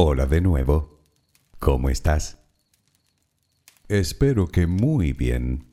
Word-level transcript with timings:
Hola 0.00 0.26
de 0.26 0.40
nuevo. 0.40 1.00
¿Cómo 1.58 1.90
estás? 1.90 2.38
Espero 3.88 4.46
que 4.46 4.68
muy 4.68 5.12
bien. 5.12 5.64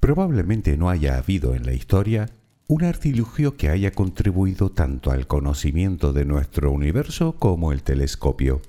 Probablemente 0.00 0.78
no 0.78 0.88
haya 0.88 1.18
habido 1.18 1.54
en 1.54 1.66
la 1.66 1.74
historia 1.74 2.30
un 2.66 2.82
artilugio 2.82 3.58
que 3.58 3.68
haya 3.68 3.92
contribuido 3.92 4.70
tanto 4.70 5.10
al 5.10 5.26
conocimiento 5.26 6.14
de 6.14 6.24
nuestro 6.24 6.72
universo 6.72 7.36
como 7.38 7.72
el 7.72 7.82
telescopio. 7.82 8.62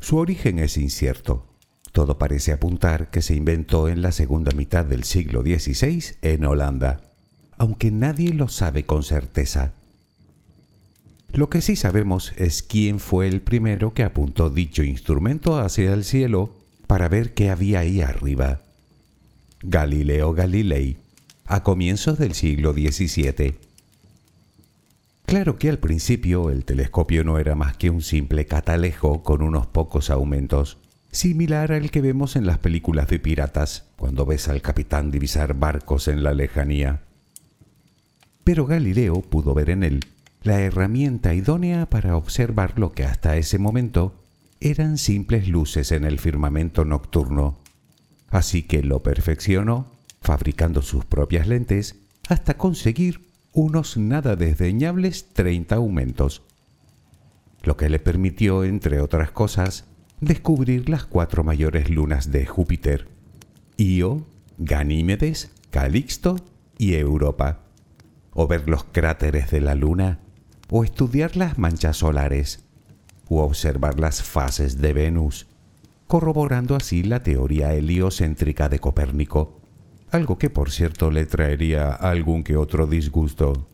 Su 0.00 0.16
origen 0.16 0.58
es 0.58 0.76
incierto. 0.76 1.46
Todo 1.92 2.18
parece 2.18 2.50
apuntar 2.50 3.08
que 3.12 3.22
se 3.22 3.36
inventó 3.36 3.88
en 3.88 4.02
la 4.02 4.10
segunda 4.10 4.50
mitad 4.50 4.84
del 4.84 5.04
siglo 5.04 5.42
XVI 5.42 6.16
en 6.22 6.44
Holanda, 6.44 7.12
aunque 7.56 7.92
nadie 7.92 8.34
lo 8.34 8.48
sabe 8.48 8.84
con 8.84 9.04
certeza. 9.04 9.77
Lo 11.32 11.50
que 11.50 11.60
sí 11.60 11.76
sabemos 11.76 12.32
es 12.36 12.62
quién 12.62 13.00
fue 13.00 13.28
el 13.28 13.42
primero 13.42 13.92
que 13.92 14.02
apuntó 14.02 14.50
dicho 14.50 14.82
instrumento 14.82 15.58
hacia 15.58 15.92
el 15.92 16.04
cielo 16.04 16.56
para 16.86 17.08
ver 17.08 17.34
qué 17.34 17.50
había 17.50 17.80
ahí 17.80 18.00
arriba. 18.00 18.62
Galileo 19.62 20.32
Galilei, 20.32 20.96
a 21.44 21.62
comienzos 21.62 22.18
del 22.18 22.34
siglo 22.34 22.72
XVII. 22.72 23.56
Claro 25.26 25.58
que 25.58 25.68
al 25.68 25.78
principio 25.78 26.50
el 26.50 26.64
telescopio 26.64 27.22
no 27.22 27.38
era 27.38 27.54
más 27.54 27.76
que 27.76 27.90
un 27.90 28.00
simple 28.00 28.46
catalejo 28.46 29.22
con 29.22 29.42
unos 29.42 29.66
pocos 29.66 30.08
aumentos, 30.08 30.78
similar 31.12 31.72
al 31.72 31.90
que 31.90 32.00
vemos 32.00 32.36
en 32.36 32.46
las 32.46 32.58
películas 32.58 33.08
de 33.08 33.18
piratas, 33.18 33.84
cuando 33.96 34.24
ves 34.24 34.48
al 34.48 34.62
capitán 34.62 35.10
divisar 35.10 35.52
barcos 35.52 36.08
en 36.08 36.22
la 36.22 36.32
lejanía. 36.32 37.02
Pero 38.44 38.64
Galileo 38.64 39.20
pudo 39.20 39.52
ver 39.52 39.68
en 39.68 39.82
él 39.82 40.00
la 40.42 40.60
herramienta 40.60 41.34
idónea 41.34 41.90
para 41.90 42.16
observar 42.16 42.78
lo 42.78 42.92
que 42.92 43.04
hasta 43.04 43.36
ese 43.36 43.58
momento 43.58 44.22
eran 44.60 44.98
simples 44.98 45.48
luces 45.48 45.92
en 45.92 46.04
el 46.04 46.18
firmamento 46.18 46.84
nocturno. 46.84 47.58
Así 48.30 48.62
que 48.62 48.82
lo 48.82 49.02
perfeccionó, 49.02 49.86
fabricando 50.20 50.82
sus 50.82 51.04
propias 51.04 51.46
lentes 51.46 51.96
hasta 52.28 52.56
conseguir 52.56 53.28
unos 53.52 53.96
nada 53.96 54.36
desdeñables 54.36 55.32
30 55.32 55.76
aumentos, 55.76 56.42
lo 57.62 57.76
que 57.76 57.88
le 57.88 57.98
permitió, 57.98 58.64
entre 58.64 59.00
otras 59.00 59.30
cosas, 59.30 59.86
descubrir 60.20 60.88
las 60.88 61.06
cuatro 61.06 61.44
mayores 61.44 61.90
lunas 61.90 62.30
de 62.30 62.46
Júpiter, 62.46 63.08
Io, 63.76 64.26
Ganímedes, 64.58 65.52
Calixto 65.70 66.36
y 66.76 66.94
Europa, 66.94 67.60
o 68.32 68.46
ver 68.46 68.68
los 68.68 68.84
cráteres 68.84 69.50
de 69.50 69.60
la 69.60 69.74
luna, 69.74 70.20
o 70.70 70.84
estudiar 70.84 71.36
las 71.36 71.58
manchas 71.58 71.98
solares, 71.98 72.64
o 73.28 73.42
observar 73.42 73.98
las 74.00 74.22
fases 74.22 74.78
de 74.78 74.92
Venus, 74.92 75.46
corroborando 76.06 76.76
así 76.76 77.02
la 77.02 77.22
teoría 77.22 77.74
heliocéntrica 77.74 78.68
de 78.68 78.78
Copérnico 78.78 79.58
algo 80.10 80.38
que 80.38 80.50
por 80.50 80.70
cierto 80.70 81.10
le 81.10 81.26
traería 81.26 81.92
algún 81.92 82.42
que 82.42 82.56
otro 82.56 82.86
disgusto. 82.86 83.66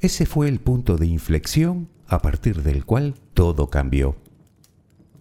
Ese 0.00 0.26
fue 0.26 0.48
el 0.48 0.60
punto 0.60 0.96
de 0.96 1.06
inflexión 1.06 1.88
a 2.06 2.20
partir 2.20 2.62
del 2.62 2.84
cual 2.84 3.14
todo 3.32 3.70
cambió. 3.70 4.16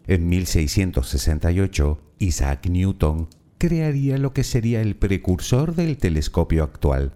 En 0.07 0.27
1668, 0.27 2.01
Isaac 2.19 2.67
Newton 2.67 3.29
crearía 3.63 4.17
lo 4.17 4.33
que 4.33 4.43
sería 4.43 4.81
el 4.81 4.97
precursor 4.97 5.73
del 5.73 5.95
telescopio 5.95 6.65
actual, 6.65 7.13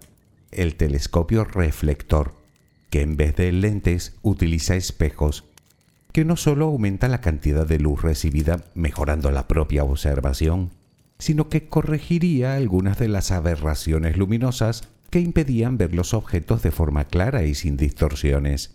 el 0.50 0.76
telescopio 0.76 1.44
reflector, 1.44 2.36
que 2.88 3.02
en 3.02 3.18
vez 3.18 3.36
de 3.36 3.52
lentes 3.52 4.16
utiliza 4.22 4.74
espejos 4.74 5.44
que 6.10 6.24
no 6.24 6.36
solo 6.36 6.68
aumenta 6.68 7.06
la 7.08 7.20
cantidad 7.20 7.66
de 7.66 7.78
luz 7.78 8.00
recibida 8.00 8.64
mejorando 8.74 9.30
la 9.30 9.46
propia 9.46 9.84
observación, 9.84 10.70
sino 11.18 11.50
que 11.50 11.68
corregiría 11.68 12.54
algunas 12.54 12.98
de 12.98 13.08
las 13.08 13.30
aberraciones 13.30 14.16
luminosas 14.16 14.88
que 15.10 15.20
impedían 15.20 15.76
ver 15.76 15.94
los 15.94 16.14
objetos 16.14 16.62
de 16.62 16.70
forma 16.70 17.04
clara 17.04 17.44
y 17.44 17.54
sin 17.54 17.76
distorsiones. 17.76 18.74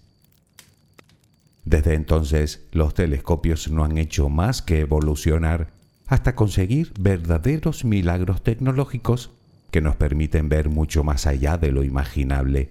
Desde 1.65 1.95
entonces, 1.95 2.67
los 2.71 2.93
telescopios 2.93 3.67
no 3.71 3.83
han 3.83 3.97
hecho 3.97 4.29
más 4.29 4.61
que 4.61 4.81
evolucionar 4.81 5.73
hasta 6.07 6.35
conseguir 6.35 6.93
verdaderos 6.99 7.85
milagros 7.85 8.43
tecnológicos 8.43 9.31
que 9.71 9.81
nos 9.81 9.95
permiten 9.95 10.49
ver 10.49 10.69
mucho 10.69 11.03
más 11.03 11.25
allá 11.25 11.57
de 11.57 11.71
lo 11.71 11.83
imaginable. 11.83 12.69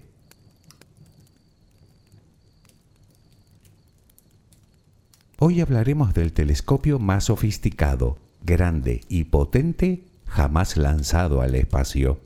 Hoy 5.38 5.60
hablaremos 5.60 6.14
del 6.14 6.32
telescopio 6.32 7.00
más 7.00 7.24
sofisticado, 7.24 8.18
grande 8.44 9.00
y 9.08 9.24
potente 9.24 10.04
jamás 10.26 10.76
lanzado 10.76 11.42
al 11.42 11.56
espacio, 11.56 12.20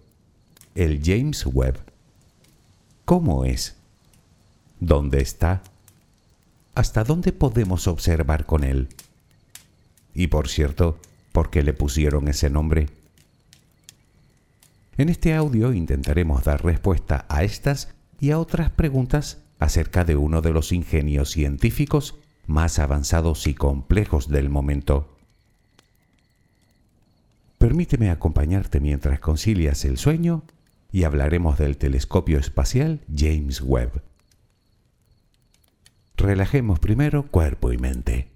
el 0.75 1.01
James 1.03 1.47
Webb. 1.47 1.79
¿Cómo 3.07 3.47
es? 3.47 3.77
¿Dónde 4.81 5.23
está? 5.23 5.63
¿Hasta 6.75 7.05
dónde 7.05 7.33
podemos 7.33 7.89
observar 7.89 8.45
con 8.45 8.65
él? 8.65 8.89
Y 10.17 10.29
por 10.29 10.49
cierto, 10.49 10.99
¿por 11.31 11.51
qué 11.51 11.63
le 11.63 11.75
pusieron 11.75 12.27
ese 12.29 12.49
nombre? 12.49 12.87
En 14.97 15.11
este 15.11 15.35
audio 15.35 15.75
intentaremos 15.75 16.43
dar 16.43 16.65
respuesta 16.65 17.27
a 17.29 17.45
estas 17.45 17.95
y 18.19 18.31
a 18.31 18.39
otras 18.39 18.71
preguntas 18.71 19.43
acerca 19.59 20.07
de 20.07 20.17
uno 20.17 20.41
de 20.41 20.53
los 20.53 20.73
ingenios 20.73 21.31
científicos 21.33 22.15
más 22.47 22.79
avanzados 22.79 23.47
y 23.47 23.53
complejos 23.53 24.29
del 24.29 24.49
momento. 24.49 25.19
Permíteme 27.59 28.09
acompañarte 28.09 28.81
mientras 28.81 29.21
concilias 29.21 29.85
el 29.85 29.99
sueño 29.99 30.45
y 30.93 31.05
hablaremos 31.05 31.59
del 31.59 31.77
telescopio 31.77 32.39
espacial 32.39 33.03
James 33.15 33.61
Webb. 33.61 34.01
Relajemos 36.17 36.79
primero 36.79 37.25
cuerpo 37.25 37.71
y 37.71 37.77
mente. 37.77 38.36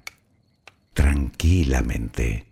tranquilamente. 0.93 2.50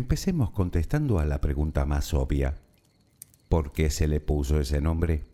Empecemos 0.00 0.50
contestando 0.50 1.18
a 1.18 1.26
la 1.26 1.42
pregunta 1.42 1.84
más 1.84 2.14
obvia. 2.14 2.54
¿Por 3.50 3.70
qué 3.70 3.90
se 3.90 4.08
le 4.08 4.18
puso 4.18 4.58
ese 4.58 4.80
nombre? 4.80 5.26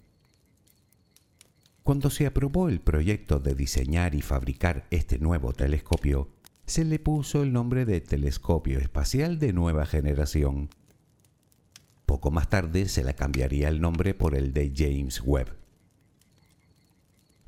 Cuando 1.84 2.10
se 2.10 2.26
aprobó 2.26 2.68
el 2.68 2.80
proyecto 2.80 3.38
de 3.38 3.54
diseñar 3.54 4.16
y 4.16 4.22
fabricar 4.22 4.88
este 4.90 5.20
nuevo 5.20 5.52
telescopio, 5.52 6.30
se 6.66 6.84
le 6.84 6.98
puso 6.98 7.44
el 7.44 7.52
nombre 7.52 7.84
de 7.84 8.00
Telescopio 8.00 8.80
Espacial 8.80 9.38
de 9.38 9.52
Nueva 9.52 9.86
Generación. 9.86 10.68
Poco 12.04 12.32
más 12.32 12.50
tarde 12.50 12.88
se 12.88 13.04
le 13.04 13.14
cambiaría 13.14 13.68
el 13.68 13.80
nombre 13.80 14.14
por 14.14 14.34
el 14.34 14.52
de 14.52 14.72
James 14.74 15.22
Webb. 15.24 15.56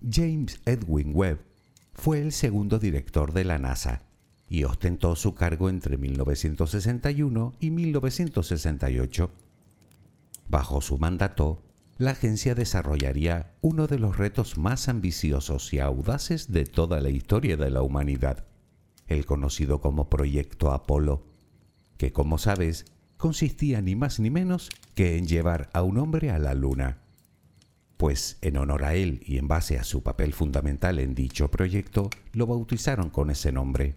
James 0.09 0.61
Edwin 0.67 1.11
Webb 1.13 1.41
fue 1.95 2.21
el 2.21 2.31
segundo 2.31 2.79
director 2.79 3.33
de 3.33 3.43
la 3.43 3.59
NASA 3.59 4.08
y 4.49 4.65
ostentó 4.65 5.15
su 5.17 5.35
cargo 5.35 5.69
entre 5.69 5.97
1961 5.99 7.55
y 7.61 7.71
1968. 7.71 9.31
Bajo 10.49 10.81
su 10.81 10.99
mandato, 10.99 11.63
la 11.99 12.13
agencia 12.13 12.55
desarrollaría 12.55 13.53
uno 13.61 13.87
de 13.87 13.99
los 13.99 14.17
retos 14.17 14.57
más 14.57 14.89
ambiciosos 14.89 15.73
y 15.73 15.81
audaces 15.81 16.51
de 16.51 16.65
toda 16.65 17.01
la 17.01 17.11
historia 17.11 17.57
de 17.57 17.71
la 17.71 17.83
humanidad, 17.83 18.47
el 19.09 19.27
conocido 19.27 19.81
como 19.81 20.09
Proyecto 20.09 20.73
Apolo, 20.73 21.25
que 21.97 22.13
como 22.13 22.39
sabes 22.39 22.87
consistía 23.17 23.83
ni 23.83 23.97
más 23.97 24.21
ni 24.21 24.31
menos 24.31 24.71
que 24.95 25.19
en 25.19 25.27
llevar 25.27 25.69
a 25.73 25.83
un 25.83 25.99
hombre 25.99 26.31
a 26.31 26.39
la 26.39 26.55
Luna. 26.55 26.99
Pues 27.97 28.39
en 28.43 28.57
honor 28.57 28.85
a 28.85 28.95
él 28.95 29.21
y 29.27 29.39
en 29.39 29.49
base 29.49 29.77
a 29.77 29.83
su 29.83 30.05
papel 30.05 30.33
fundamental 30.33 31.01
en 31.01 31.17
dicho 31.17 31.51
proyecto, 31.51 32.11
lo 32.33 32.47
bautizaron 32.47 33.11
con 33.11 33.31
ese 33.31 33.51
nombre. 33.51 33.97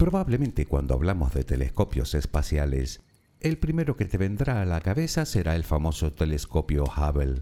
Probablemente 0.00 0.64
cuando 0.64 0.94
hablamos 0.94 1.34
de 1.34 1.44
telescopios 1.44 2.14
espaciales, 2.14 3.02
el 3.38 3.58
primero 3.58 3.98
que 3.98 4.06
te 4.06 4.16
vendrá 4.16 4.62
a 4.62 4.64
la 4.64 4.80
cabeza 4.80 5.26
será 5.26 5.54
el 5.56 5.62
famoso 5.62 6.10
telescopio 6.10 6.84
Hubble, 6.84 7.40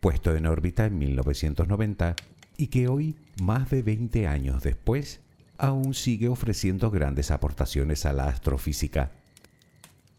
puesto 0.00 0.34
en 0.34 0.46
órbita 0.46 0.86
en 0.86 0.98
1990 0.98 2.16
y 2.56 2.66
que 2.66 2.88
hoy, 2.88 3.14
más 3.40 3.70
de 3.70 3.84
20 3.84 4.26
años 4.26 4.64
después, 4.64 5.20
aún 5.56 5.94
sigue 5.94 6.26
ofreciendo 6.26 6.90
grandes 6.90 7.30
aportaciones 7.30 8.04
a 8.04 8.12
la 8.12 8.24
astrofísica. 8.24 9.12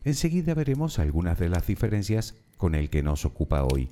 Enseguida 0.06 0.54
veremos 0.54 0.98
algunas 0.98 1.40
de 1.40 1.50
las 1.50 1.68
diferencias 1.68 2.36
con 2.56 2.74
el 2.74 2.90
que 2.90 3.04
nos 3.04 3.26
ocupa 3.26 3.66
hoy. 3.66 3.90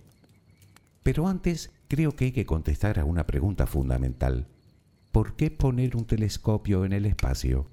Pero 1.03 1.27
antes 1.27 1.70
creo 1.89 2.15
que 2.15 2.24
hay 2.24 2.32
que 2.32 2.46
contestar 2.46 2.98
a 2.98 3.03
una 3.03 3.27
pregunta 3.27 3.68
fundamental. 3.68 4.48
¿Por 5.12 5.36
qué 5.36 5.51
poner 5.51 5.98
un 5.98 6.06
telescopio 6.06 6.86
en 6.86 6.94
el 6.94 7.06
espacio? 7.06 7.68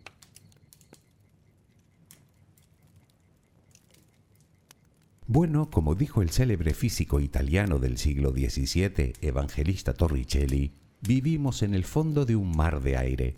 Bueno, 5.28 5.70
como 5.70 5.96
dijo 5.96 6.22
el 6.22 6.30
célebre 6.30 6.72
físico 6.72 7.18
italiano 7.18 7.80
del 7.80 7.98
siglo 7.98 8.30
XVII, 8.30 9.14
Evangelista 9.20 9.92
Torricelli, 9.92 10.70
vivimos 11.00 11.62
en 11.62 11.74
el 11.74 11.84
fondo 11.84 12.24
de 12.24 12.36
un 12.36 12.56
mar 12.56 12.80
de 12.80 12.96
aire. 12.96 13.36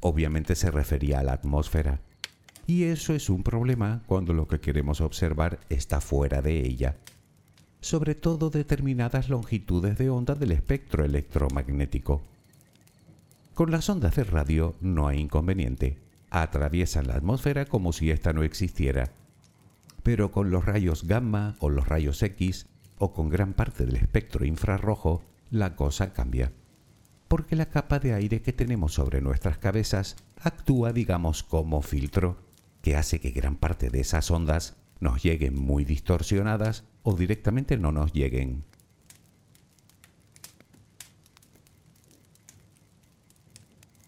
Obviamente 0.00 0.56
se 0.56 0.68
refería 0.72 1.20
a 1.20 1.22
la 1.22 1.34
atmósfera. 1.34 2.00
Y 2.66 2.84
eso 2.84 3.14
es 3.14 3.30
un 3.30 3.44
problema 3.44 4.02
cuando 4.06 4.34
lo 4.34 4.48
que 4.48 4.58
queremos 4.58 5.00
observar 5.00 5.60
está 5.68 6.00
fuera 6.00 6.42
de 6.42 6.66
ella. 6.66 6.96
Sobre 7.80 8.16
todo 8.16 8.50
determinadas 8.50 9.28
longitudes 9.28 9.96
de 9.96 10.10
onda 10.10 10.34
del 10.34 10.50
espectro 10.50 11.04
electromagnético. 11.04 12.20
Con 13.54 13.70
las 13.70 13.88
ondas 13.88 14.16
de 14.16 14.24
radio 14.24 14.74
no 14.80 15.06
hay 15.06 15.20
inconveniente. 15.20 15.98
Atraviesan 16.30 17.06
la 17.06 17.14
atmósfera 17.14 17.66
como 17.66 17.92
si 17.92 18.10
ésta 18.10 18.32
no 18.32 18.42
existiera 18.42 19.12
pero 20.02 20.30
con 20.30 20.50
los 20.50 20.64
rayos 20.64 21.04
gamma 21.04 21.56
o 21.58 21.68
los 21.68 21.88
rayos 21.88 22.22
X 22.22 22.66
o 22.98 23.12
con 23.12 23.28
gran 23.28 23.54
parte 23.54 23.86
del 23.86 23.96
espectro 23.96 24.44
infrarrojo, 24.44 25.22
la 25.50 25.74
cosa 25.76 26.12
cambia. 26.12 26.52
Porque 27.28 27.56
la 27.56 27.66
capa 27.66 27.98
de 27.98 28.12
aire 28.12 28.42
que 28.42 28.52
tenemos 28.52 28.94
sobre 28.94 29.20
nuestras 29.20 29.58
cabezas 29.58 30.16
actúa, 30.40 30.92
digamos, 30.92 31.42
como 31.42 31.80
filtro, 31.82 32.38
que 32.82 32.96
hace 32.96 33.20
que 33.20 33.30
gran 33.30 33.56
parte 33.56 33.90
de 33.90 34.00
esas 34.00 34.30
ondas 34.30 34.76
nos 35.00 35.22
lleguen 35.22 35.54
muy 35.54 35.84
distorsionadas 35.84 36.84
o 37.02 37.14
directamente 37.16 37.76
no 37.76 37.92
nos 37.92 38.12
lleguen. 38.12 38.64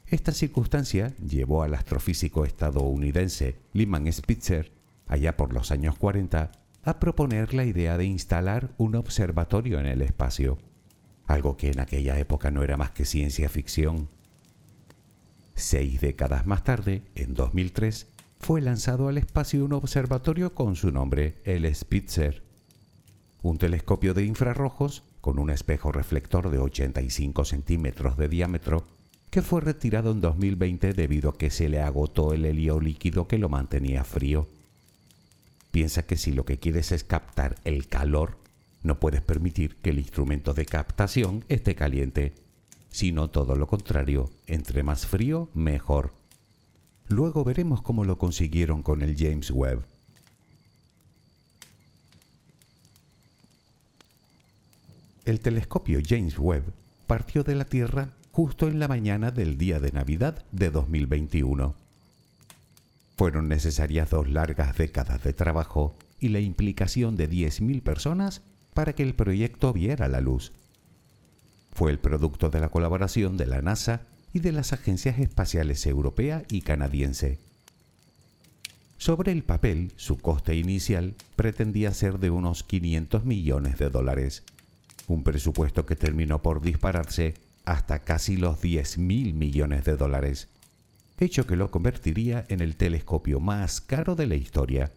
Esta 0.06 0.32
circunstancia 0.32 1.16
llevó 1.16 1.62
al 1.62 1.72
astrofísico 1.72 2.44
estadounidense 2.44 3.56
Lyman 3.72 4.12
Spitzer 4.12 4.70
allá 5.12 5.36
por 5.36 5.52
los 5.52 5.70
años 5.70 5.98
40, 5.98 6.50
a 6.84 6.98
proponer 6.98 7.54
la 7.54 7.64
idea 7.64 7.96
de 7.96 8.04
instalar 8.06 8.70
un 8.78 8.96
observatorio 8.96 9.78
en 9.78 9.86
el 9.86 10.02
espacio, 10.02 10.58
algo 11.26 11.56
que 11.56 11.70
en 11.70 11.80
aquella 11.80 12.18
época 12.18 12.50
no 12.50 12.62
era 12.62 12.76
más 12.76 12.92
que 12.92 13.04
ciencia 13.04 13.48
ficción. 13.48 14.08
Seis 15.54 16.00
décadas 16.00 16.46
más 16.46 16.64
tarde, 16.64 17.02
en 17.14 17.34
2003, 17.34 18.06
fue 18.38 18.60
lanzado 18.62 19.08
al 19.08 19.18
espacio 19.18 19.64
un 19.64 19.74
observatorio 19.74 20.54
con 20.54 20.76
su 20.76 20.90
nombre, 20.90 21.40
el 21.44 21.72
Spitzer, 21.74 22.42
un 23.42 23.58
telescopio 23.58 24.14
de 24.14 24.24
infrarrojos 24.24 25.04
con 25.20 25.38
un 25.38 25.50
espejo 25.50 25.92
reflector 25.92 26.50
de 26.50 26.58
85 26.58 27.44
centímetros 27.44 28.16
de 28.16 28.28
diámetro 28.28 28.86
que 29.30 29.42
fue 29.42 29.60
retirado 29.60 30.10
en 30.10 30.20
2020 30.20 30.94
debido 30.94 31.30
a 31.30 31.38
que 31.38 31.50
se 31.50 31.68
le 31.68 31.80
agotó 31.80 32.32
el 32.32 32.44
helio 32.44 32.80
líquido 32.80 33.28
que 33.28 33.38
lo 33.38 33.48
mantenía 33.48 34.04
frío. 34.04 34.48
Piensa 35.72 36.04
que 36.04 36.16
si 36.16 36.32
lo 36.32 36.44
que 36.44 36.58
quieres 36.58 36.92
es 36.92 37.02
captar 37.02 37.56
el 37.64 37.88
calor, 37.88 38.36
no 38.82 39.00
puedes 39.00 39.22
permitir 39.22 39.76
que 39.76 39.90
el 39.90 39.98
instrumento 39.98 40.52
de 40.52 40.66
captación 40.66 41.44
esté 41.48 41.74
caliente, 41.74 42.34
sino 42.90 43.30
todo 43.30 43.56
lo 43.56 43.66
contrario, 43.66 44.30
entre 44.46 44.82
más 44.82 45.06
frío, 45.06 45.48
mejor. 45.54 46.12
Luego 47.08 47.42
veremos 47.42 47.80
cómo 47.80 48.04
lo 48.04 48.18
consiguieron 48.18 48.82
con 48.82 49.00
el 49.00 49.16
James 49.16 49.50
Webb. 49.50 49.82
El 55.24 55.40
telescopio 55.40 56.00
James 56.06 56.38
Webb 56.38 56.64
partió 57.06 57.44
de 57.44 57.54
la 57.54 57.64
Tierra 57.64 58.10
justo 58.30 58.68
en 58.68 58.78
la 58.78 58.88
mañana 58.88 59.30
del 59.30 59.56
día 59.56 59.80
de 59.80 59.92
Navidad 59.92 60.44
de 60.52 60.70
2021. 60.70 61.81
Fueron 63.16 63.48
necesarias 63.48 64.10
dos 64.10 64.28
largas 64.28 64.76
décadas 64.76 65.22
de 65.22 65.32
trabajo 65.32 65.96
y 66.18 66.28
la 66.28 66.40
implicación 66.40 67.16
de 67.16 67.28
10.000 67.28 67.82
personas 67.82 68.42
para 68.74 68.94
que 68.94 69.02
el 69.02 69.14
proyecto 69.14 69.72
viera 69.72 70.08
la 70.08 70.20
luz. 70.20 70.52
Fue 71.72 71.90
el 71.90 71.98
producto 71.98 72.50
de 72.50 72.60
la 72.60 72.68
colaboración 72.68 73.36
de 73.36 73.46
la 73.46 73.62
NASA 73.62 74.02
y 74.32 74.40
de 74.40 74.52
las 74.52 74.72
agencias 74.72 75.18
espaciales 75.18 75.86
europea 75.86 76.44
y 76.50 76.62
canadiense. 76.62 77.38
Sobre 78.98 79.32
el 79.32 79.42
papel, 79.42 79.92
su 79.96 80.18
coste 80.18 80.54
inicial 80.54 81.14
pretendía 81.34 81.92
ser 81.92 82.18
de 82.18 82.30
unos 82.30 82.62
500 82.62 83.24
millones 83.24 83.78
de 83.78 83.90
dólares, 83.90 84.44
un 85.08 85.24
presupuesto 85.24 85.86
que 85.86 85.96
terminó 85.96 86.40
por 86.40 86.62
dispararse 86.62 87.34
hasta 87.64 88.00
casi 88.00 88.36
los 88.36 88.60
10 88.60 88.98
mil 88.98 89.34
millones 89.34 89.84
de 89.84 89.96
dólares, 89.96 90.48
hecho 91.22 91.46
que 91.46 91.56
lo 91.56 91.70
convertiría 91.70 92.44
en 92.48 92.60
el 92.60 92.76
telescopio 92.76 93.40
más 93.40 93.80
caro 93.80 94.14
de 94.14 94.26
la 94.26 94.34
historia. 94.34 94.92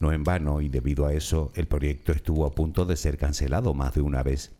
No 0.00 0.12
en 0.12 0.24
vano, 0.24 0.60
y 0.60 0.68
debido 0.68 1.06
a 1.06 1.14
eso, 1.14 1.52
el 1.54 1.66
proyecto 1.66 2.12
estuvo 2.12 2.46
a 2.46 2.54
punto 2.54 2.84
de 2.84 2.96
ser 2.96 3.16
cancelado 3.16 3.74
más 3.74 3.94
de 3.94 4.02
una 4.02 4.22
vez. 4.22 4.52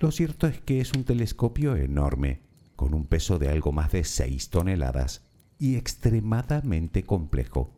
Lo 0.00 0.10
cierto 0.10 0.46
es 0.46 0.60
que 0.60 0.80
es 0.80 0.92
un 0.92 1.04
telescopio 1.04 1.76
enorme, 1.76 2.40
con 2.74 2.92
un 2.92 3.06
peso 3.06 3.38
de 3.38 3.48
algo 3.48 3.72
más 3.72 3.92
de 3.92 4.04
6 4.04 4.50
toneladas 4.50 5.22
y 5.58 5.76
extremadamente 5.76 7.02
complejo, 7.02 7.72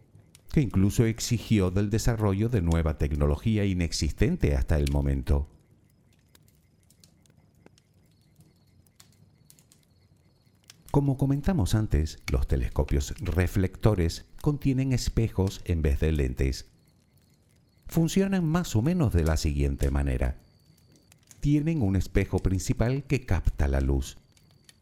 que 0.52 0.60
incluso 0.60 1.04
exigió 1.04 1.70
del 1.70 1.90
desarrollo 1.90 2.48
de 2.48 2.62
nueva 2.62 2.98
tecnología 2.98 3.64
inexistente 3.64 4.56
hasta 4.56 4.78
el 4.78 4.90
momento. 4.90 5.48
Como 10.98 11.16
comentamos 11.16 11.76
antes, 11.76 12.18
los 12.26 12.48
telescopios 12.48 13.14
reflectores 13.20 14.24
contienen 14.40 14.92
espejos 14.92 15.60
en 15.64 15.80
vez 15.80 16.00
de 16.00 16.10
lentes. 16.10 16.66
Funcionan 17.86 18.44
más 18.44 18.74
o 18.74 18.82
menos 18.82 19.12
de 19.12 19.22
la 19.22 19.36
siguiente 19.36 19.92
manera 19.92 20.38
tienen 21.38 21.82
un 21.82 21.94
espejo 21.94 22.40
principal 22.40 23.04
que 23.04 23.24
capta 23.24 23.68
la 23.68 23.80
luz. 23.80 24.18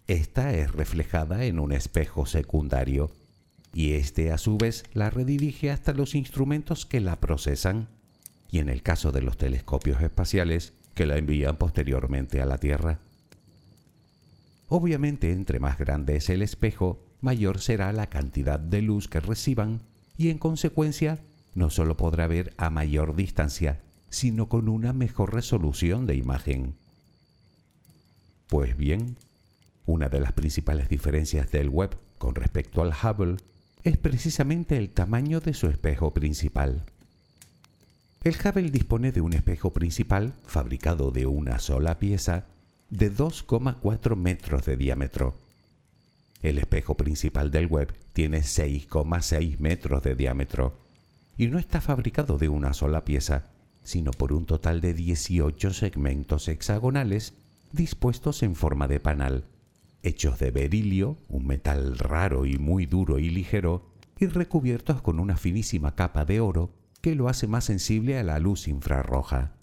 Esta 0.06 0.54
es 0.54 0.72
reflejada 0.72 1.44
en 1.44 1.58
un 1.58 1.70
espejo 1.70 2.24
secundario 2.24 3.10
y 3.74 3.92
este 3.92 4.32
a 4.32 4.38
su 4.38 4.56
vez 4.56 4.84
la 4.94 5.10
redirige 5.10 5.70
hasta 5.70 5.92
los 5.92 6.14
instrumentos 6.14 6.86
que 6.86 7.02
la 7.02 7.20
procesan 7.20 7.88
y 8.50 8.60
en 8.60 8.70
el 8.70 8.82
caso 8.82 9.12
de 9.12 9.20
los 9.20 9.36
telescopios 9.36 10.00
espaciales 10.00 10.72
que 10.94 11.04
la 11.04 11.18
envían 11.18 11.58
posteriormente 11.58 12.40
a 12.40 12.46
la 12.46 12.56
Tierra. 12.56 13.00
Obviamente 14.68 15.32
entre 15.32 15.60
más 15.60 15.78
grande 15.78 16.16
es 16.16 16.28
el 16.28 16.42
espejo, 16.42 17.00
mayor 17.20 17.60
será 17.60 17.92
la 17.92 18.08
cantidad 18.08 18.58
de 18.58 18.82
luz 18.82 19.08
que 19.08 19.20
reciban 19.20 19.82
y 20.16 20.30
en 20.30 20.38
consecuencia 20.38 21.20
no 21.54 21.70
solo 21.70 21.96
podrá 21.96 22.26
ver 22.26 22.52
a 22.56 22.68
mayor 22.70 23.14
distancia, 23.14 23.80
sino 24.10 24.48
con 24.48 24.68
una 24.68 24.92
mejor 24.92 25.34
resolución 25.34 26.06
de 26.06 26.16
imagen. 26.16 26.74
Pues 28.48 28.76
bien, 28.76 29.16
una 29.86 30.08
de 30.08 30.20
las 30.20 30.32
principales 30.32 30.88
diferencias 30.88 31.50
del 31.50 31.68
web 31.68 31.96
con 32.18 32.34
respecto 32.34 32.82
al 32.82 32.92
Hubble 32.92 33.36
es 33.84 33.96
precisamente 33.96 34.76
el 34.76 34.90
tamaño 34.90 35.40
de 35.40 35.54
su 35.54 35.68
espejo 35.68 36.12
principal. 36.12 36.84
El 38.24 38.34
Hubble 38.34 38.70
dispone 38.70 39.12
de 39.12 39.20
un 39.20 39.32
espejo 39.32 39.72
principal 39.72 40.34
fabricado 40.44 41.12
de 41.12 41.26
una 41.26 41.60
sola 41.60 41.98
pieza 41.98 42.46
de 42.90 43.12
2,4 43.12 44.16
metros 44.16 44.64
de 44.64 44.76
diámetro. 44.76 45.34
El 46.42 46.58
espejo 46.58 46.96
principal 46.96 47.50
del 47.50 47.66
web 47.66 47.92
tiene 48.12 48.40
6,6 48.40 49.58
metros 49.58 50.02
de 50.02 50.14
diámetro 50.14 50.78
y 51.36 51.48
no 51.48 51.58
está 51.58 51.80
fabricado 51.80 52.38
de 52.38 52.48
una 52.48 52.72
sola 52.72 53.04
pieza, 53.04 53.50
sino 53.82 54.10
por 54.12 54.32
un 54.32 54.46
total 54.46 54.80
de 54.80 54.94
18 54.94 55.72
segmentos 55.72 56.48
hexagonales 56.48 57.34
dispuestos 57.72 58.42
en 58.42 58.54
forma 58.54 58.88
de 58.88 59.00
panal, 59.00 59.44
hechos 60.02 60.38
de 60.38 60.50
berilio, 60.50 61.16
un 61.28 61.46
metal 61.46 61.98
raro 61.98 62.46
y 62.46 62.58
muy 62.58 62.86
duro 62.86 63.18
y 63.18 63.28
ligero, 63.30 63.90
y 64.18 64.26
recubiertos 64.26 65.02
con 65.02 65.20
una 65.20 65.36
finísima 65.36 65.94
capa 65.94 66.24
de 66.24 66.40
oro 66.40 66.70
que 67.00 67.14
lo 67.14 67.28
hace 67.28 67.46
más 67.46 67.64
sensible 67.64 68.18
a 68.18 68.22
la 68.22 68.38
luz 68.38 68.68
infrarroja. 68.68 69.55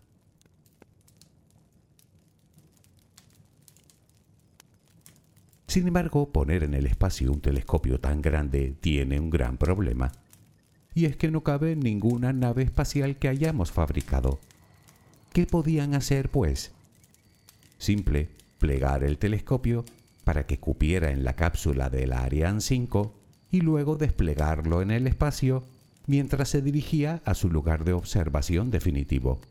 Sin 5.73 5.87
embargo, 5.87 6.29
poner 6.29 6.63
en 6.63 6.75
el 6.75 6.85
espacio 6.85 7.31
un 7.31 7.41
telescopio 7.41 7.99
tan 7.99 8.21
grande 8.21 8.75
tiene 8.79 9.19
un 9.19 9.31
gran 9.31 9.57
problema 9.57 10.11
y 10.93 11.05
es 11.05 11.15
que 11.15 11.31
no 11.31 11.41
cabe 11.41 11.75
ninguna 11.75 12.31
nave 12.31 12.61
espacial 12.61 13.15
que 13.15 13.27
hayamos 13.27 13.71
fabricado. 13.71 14.39
¿Qué 15.31 15.47
podían 15.47 15.95
hacer, 15.95 16.29
pues? 16.29 16.73
Simple, 17.79 18.29
plegar 18.59 19.03
el 19.03 19.17
telescopio 19.17 19.83
para 20.23 20.45
que 20.45 20.59
cupiera 20.59 21.09
en 21.09 21.23
la 21.23 21.35
cápsula 21.35 21.89
del 21.89 22.13
Ariane 22.13 22.61
5 22.61 23.11
y 23.49 23.61
luego 23.61 23.95
desplegarlo 23.95 24.83
en 24.83 24.91
el 24.91 25.07
espacio 25.07 25.63
mientras 26.05 26.49
se 26.49 26.61
dirigía 26.61 27.23
a 27.25 27.33
su 27.33 27.49
lugar 27.49 27.83
de 27.83 27.93
observación 27.93 28.69
definitivo. 28.69 29.41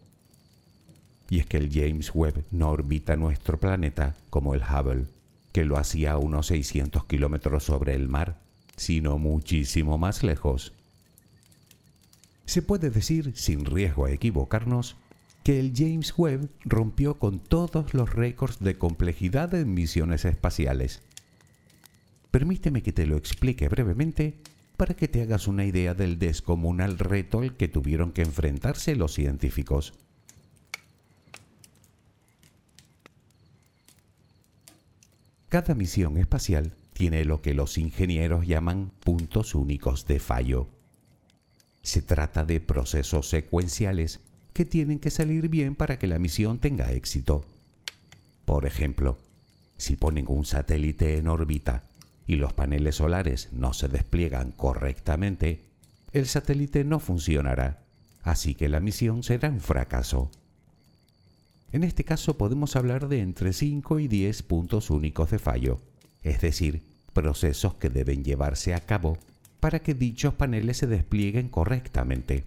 Y 1.28 1.40
es 1.40 1.46
que 1.46 1.56
el 1.56 1.68
James 1.72 2.14
Webb 2.14 2.44
no 2.52 2.70
orbita 2.70 3.16
nuestro 3.16 3.58
planeta 3.58 4.14
como 4.30 4.54
el 4.54 4.62
Hubble, 4.62 5.06
que 5.52 5.64
lo 5.64 5.78
hacía 5.78 6.12
a 6.12 6.18
unos 6.18 6.46
600 6.46 7.04
kilómetros 7.04 7.64
sobre 7.64 7.94
el 7.94 8.08
mar, 8.08 8.40
sino 8.76 9.18
muchísimo 9.18 9.98
más 9.98 10.22
lejos. 10.22 10.72
Se 12.46 12.62
puede 12.62 12.90
decir, 12.90 13.32
sin 13.36 13.64
riesgo 13.64 14.06
a 14.06 14.10
equivocarnos, 14.10 14.96
que 15.44 15.58
el 15.58 15.72
James 15.74 16.14
Webb 16.16 16.48
rompió 16.64 17.18
con 17.18 17.40
todos 17.40 17.94
los 17.94 18.12
récords 18.12 18.60
de 18.60 18.78
complejidad 18.78 19.54
en 19.54 19.74
misiones 19.74 20.24
espaciales. 20.24 21.02
Permíteme 22.30 22.82
que 22.82 22.92
te 22.92 23.06
lo 23.06 23.16
explique 23.16 23.68
brevemente 23.68 24.38
para 24.76 24.94
que 24.94 25.08
te 25.08 25.22
hagas 25.22 25.48
una 25.48 25.64
idea 25.64 25.94
del 25.94 26.18
descomunal 26.18 26.98
reto 26.98 27.40
al 27.40 27.56
que 27.56 27.68
tuvieron 27.68 28.12
que 28.12 28.22
enfrentarse 28.22 28.96
los 28.96 29.12
científicos. 29.12 29.94
Cada 35.52 35.74
misión 35.74 36.16
espacial 36.16 36.72
tiene 36.94 37.26
lo 37.26 37.42
que 37.42 37.52
los 37.52 37.76
ingenieros 37.76 38.46
llaman 38.46 38.90
puntos 39.00 39.54
únicos 39.54 40.06
de 40.06 40.18
fallo. 40.18 40.70
Se 41.82 42.00
trata 42.00 42.46
de 42.46 42.58
procesos 42.58 43.28
secuenciales 43.28 44.20
que 44.54 44.64
tienen 44.64 44.98
que 44.98 45.10
salir 45.10 45.50
bien 45.50 45.74
para 45.74 45.98
que 45.98 46.06
la 46.06 46.18
misión 46.18 46.58
tenga 46.58 46.90
éxito. 46.92 47.44
Por 48.46 48.64
ejemplo, 48.64 49.18
si 49.76 49.96
ponen 49.96 50.24
un 50.26 50.46
satélite 50.46 51.18
en 51.18 51.28
órbita 51.28 51.84
y 52.26 52.36
los 52.36 52.54
paneles 52.54 52.94
solares 52.94 53.50
no 53.52 53.74
se 53.74 53.88
despliegan 53.88 54.52
correctamente, 54.52 55.64
el 56.14 56.28
satélite 56.28 56.82
no 56.84 56.98
funcionará, 56.98 57.82
así 58.22 58.54
que 58.54 58.70
la 58.70 58.80
misión 58.80 59.22
será 59.22 59.50
un 59.50 59.60
fracaso. 59.60 60.30
En 61.72 61.84
este 61.84 62.04
caso 62.04 62.36
podemos 62.36 62.76
hablar 62.76 63.08
de 63.08 63.20
entre 63.20 63.54
5 63.54 63.98
y 63.98 64.06
10 64.06 64.42
puntos 64.42 64.90
únicos 64.90 65.30
de 65.30 65.38
fallo, 65.38 65.80
es 66.22 66.42
decir, 66.42 66.82
procesos 67.14 67.74
que 67.74 67.88
deben 67.88 68.24
llevarse 68.24 68.74
a 68.74 68.80
cabo 68.80 69.16
para 69.58 69.78
que 69.78 69.94
dichos 69.94 70.34
paneles 70.34 70.76
se 70.76 70.86
desplieguen 70.86 71.48
correctamente. 71.48 72.44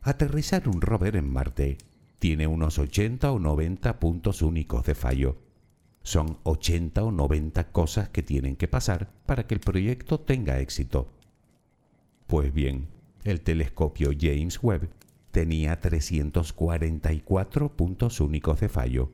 Aterrizar 0.00 0.66
un 0.66 0.80
rover 0.80 1.16
en 1.16 1.30
Marte 1.30 1.76
tiene 2.18 2.46
unos 2.46 2.78
80 2.78 3.30
o 3.30 3.38
90 3.38 4.00
puntos 4.00 4.40
únicos 4.40 4.86
de 4.86 4.94
fallo. 4.94 5.36
Son 6.02 6.38
80 6.44 7.04
o 7.04 7.12
90 7.12 7.70
cosas 7.70 8.08
que 8.08 8.22
tienen 8.22 8.56
que 8.56 8.68
pasar 8.68 9.10
para 9.26 9.46
que 9.46 9.54
el 9.54 9.60
proyecto 9.60 10.20
tenga 10.20 10.58
éxito. 10.60 11.12
Pues 12.26 12.52
bien, 12.52 12.88
el 13.24 13.42
telescopio 13.42 14.10
James 14.18 14.58
Webb 14.62 14.88
tenía 15.34 15.80
344 15.80 17.76
puntos 17.76 18.20
únicos 18.20 18.60
de 18.60 18.68
fallo, 18.68 19.10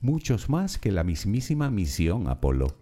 muchos 0.00 0.48
más 0.48 0.78
que 0.78 0.92
la 0.92 1.02
mismísima 1.02 1.68
misión 1.68 2.28
Apolo. 2.28 2.76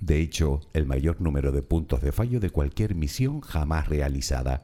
De 0.00 0.20
hecho, 0.20 0.60
el 0.72 0.86
mayor 0.86 1.20
número 1.20 1.50
de 1.50 1.62
puntos 1.62 2.00
de 2.00 2.12
fallo 2.12 2.38
de 2.38 2.50
cualquier 2.50 2.94
misión 2.94 3.40
jamás 3.40 3.88
realizada. 3.88 4.62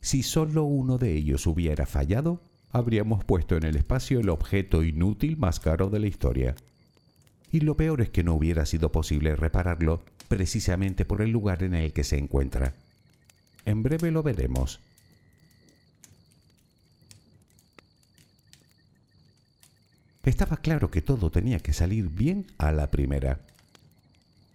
Si 0.00 0.24
solo 0.24 0.64
uno 0.64 0.98
de 0.98 1.14
ellos 1.14 1.46
hubiera 1.46 1.86
fallado, 1.86 2.42
habríamos 2.72 3.24
puesto 3.24 3.56
en 3.56 3.62
el 3.62 3.76
espacio 3.76 4.18
el 4.18 4.28
objeto 4.28 4.82
inútil 4.82 5.36
más 5.36 5.60
caro 5.60 5.88
de 5.88 6.00
la 6.00 6.08
historia. 6.08 6.56
Y 7.52 7.60
lo 7.60 7.76
peor 7.76 8.00
es 8.00 8.10
que 8.10 8.24
no 8.24 8.34
hubiera 8.34 8.66
sido 8.66 8.90
posible 8.90 9.36
repararlo 9.36 10.02
precisamente 10.26 11.04
por 11.04 11.22
el 11.22 11.30
lugar 11.30 11.62
en 11.62 11.74
el 11.74 11.92
que 11.92 12.02
se 12.02 12.18
encuentra. 12.18 12.74
En 13.64 13.84
breve 13.84 14.10
lo 14.10 14.24
veremos. 14.24 14.80
Estaba 20.24 20.56
claro 20.56 20.90
que 20.90 21.02
todo 21.02 21.30
tenía 21.30 21.58
que 21.58 21.74
salir 21.74 22.08
bien 22.08 22.46
a 22.56 22.72
la 22.72 22.90
primera. 22.90 23.40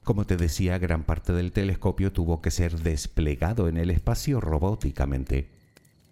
Como 0.03 0.25
te 0.25 0.36
decía, 0.36 0.79
gran 0.79 1.03
parte 1.03 1.32
del 1.32 1.51
telescopio 1.51 2.12
tuvo 2.12 2.41
que 2.41 2.49
ser 2.49 2.79
desplegado 2.79 3.67
en 3.67 3.77
el 3.77 3.91
espacio 3.91 4.41
robóticamente. 4.41 5.51